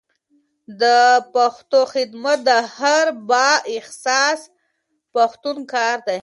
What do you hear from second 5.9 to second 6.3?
دی.